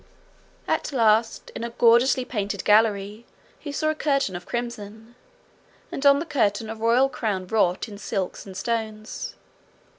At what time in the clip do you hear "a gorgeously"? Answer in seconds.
1.63-2.25